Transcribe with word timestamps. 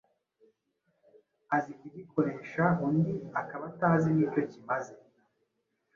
azi 1.55 1.71
kugikoresha 1.79 2.63
undi 2.87 3.13
akaba 3.41 3.63
atazi 3.71 4.07
n’icyo 4.13 4.41
kimaze 4.51 4.95